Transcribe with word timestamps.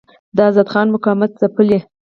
د 0.35 0.37
آزاد 0.47 0.67
خان 0.73 0.87
مقاومت 0.95 1.31
ځپلی. 1.41 1.79